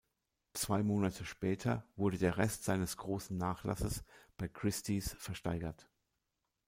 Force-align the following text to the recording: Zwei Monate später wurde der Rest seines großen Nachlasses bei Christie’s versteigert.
Zwei 0.53 0.81
Monate 0.81 1.25
später 1.25 1.85
wurde 1.95 2.17
der 2.17 2.37
Rest 2.37 2.63
seines 2.63 2.97
großen 2.97 3.37
Nachlasses 3.37 4.03
bei 4.35 4.47
Christie’s 4.47 5.13
versteigert. 5.19 5.91